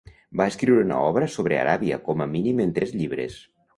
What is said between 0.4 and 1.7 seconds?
escriure una obra sobre